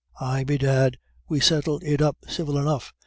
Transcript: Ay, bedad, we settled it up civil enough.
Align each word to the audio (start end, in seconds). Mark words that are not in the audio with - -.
Ay, 0.19 0.43
bedad, 0.45 0.95
we 1.29 1.39
settled 1.39 1.83
it 1.83 2.01
up 2.01 2.17
civil 2.27 2.57
enough. 2.57 2.91